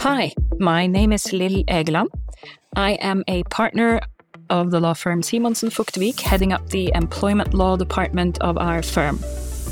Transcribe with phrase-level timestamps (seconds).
[0.00, 2.06] Hi, my name is Lill Egeland.
[2.76, 4.00] I am a partner
[4.48, 8.80] of the law firm Simonsen Vogt Wiig, heading up the employment law department of our
[8.80, 9.18] firm.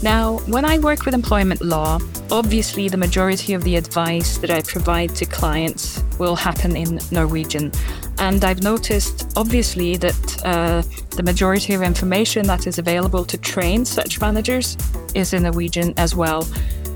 [0.02, 2.00] Now, when I work with employment law,
[2.32, 7.70] obviously the majority of the advice that I provide to clients will happen in Norwegian.
[8.18, 10.82] And I've noticed, obviously, that uh,
[11.14, 14.76] the majority of information that is available to train such managers
[15.14, 16.44] is in Norwegian as well.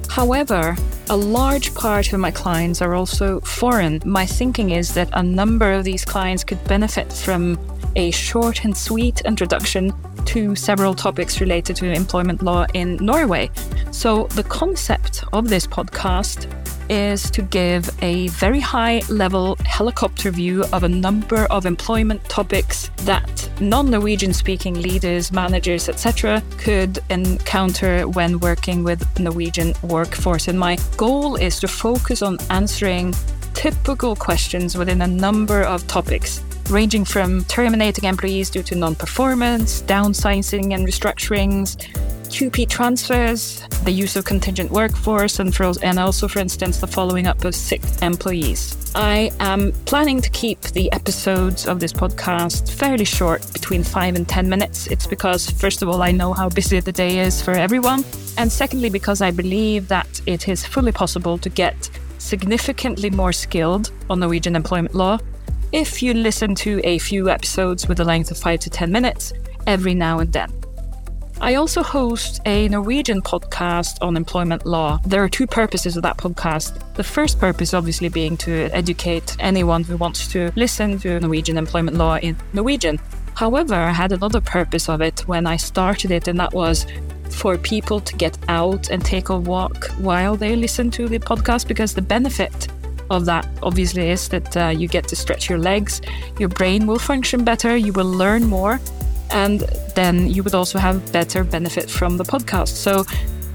[0.09, 0.77] However,
[1.11, 4.01] a large part of my clients are also foreign.
[4.05, 7.59] My thinking is that a number of these clients could benefit from
[7.97, 9.93] a short and sweet introduction
[10.27, 13.51] to several topics related to employment law in Norway.
[13.91, 16.47] So, the concept of this podcast
[16.91, 22.91] is to give a very high level helicopter view of a number of employment topics
[23.05, 30.49] that non Norwegian speaking leaders, managers, etc., could encounter when working with Norwegian workforce.
[30.49, 33.15] And my goal is to focus on answering
[33.55, 39.83] typical questions within a number of topics ranging from terminating employees due to non performance,
[39.83, 41.77] downsizing and restructurings,
[42.31, 47.27] TUPE transfers, the use of contingent workforce, and, for, and also, for instance, the following
[47.27, 48.77] up of sick employees.
[48.95, 54.29] I am planning to keep the episodes of this podcast fairly short, between five and
[54.29, 54.87] 10 minutes.
[54.87, 58.05] It's because, first of all, I know how busy the day is for everyone,
[58.39, 63.91] and secondly, because I believe that it is fully possible to get significantly more skilled
[64.09, 65.19] on Norwegian employment law
[65.73, 69.33] if you listen to a few episodes with a length of 5 to 10 minutes
[69.67, 70.60] every now and then.
[71.43, 75.01] I also host a Norwegian podcast on employment law.
[75.07, 76.95] There are two purposes of that podcast.
[76.97, 81.97] The first purpose, obviously, being to educate anyone who wants to listen to Norwegian employment
[81.97, 82.99] law in Norwegian.
[83.35, 86.87] However, I had another purpose of it when I started it, and that was
[87.31, 91.67] for people to get out and take a walk while they listen to the podcast
[91.67, 92.69] because the benefit
[93.09, 96.03] of that obviously is that uh, you get to stretch your legs,
[96.39, 98.79] your brain will function better, you will learn more,
[99.31, 99.61] and
[99.95, 102.69] then you would also have better benefit from the podcast.
[102.69, 103.05] So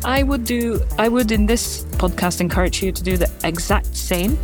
[0.03, 4.37] I would do I would in this podcast encourage you to do the exact same.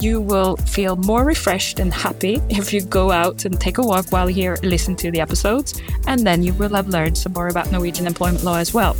[0.00, 4.12] You will feel more refreshed and happy if you go out and take a walk
[4.12, 7.72] while you listen to the episodes, and then you will have learned some more about
[7.72, 8.96] Norwegian employment law as well.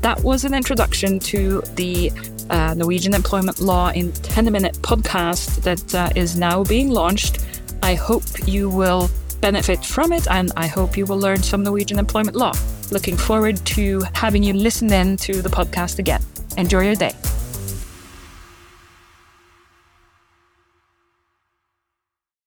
[0.00, 2.10] That was an introduction to the
[2.48, 7.44] uh, Norwegian employment law in 10 minute podcast that uh, is now being launched.
[7.82, 11.98] I hope you will benefit from it and I hope you will learn some Norwegian
[11.98, 12.52] employment law.
[12.90, 16.22] Looking forward to having you listen in to the podcast again.
[16.56, 17.12] Enjoy your day.